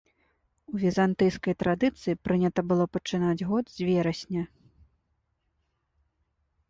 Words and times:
У 0.75 0.79
візантыйскай 0.83 1.53
традыцыі 1.63 2.17
прынята 2.27 2.61
было 2.71 2.85
пачынаць 2.97 3.37
год 3.53 3.65
з 3.77 3.91
верасня. 3.91 4.47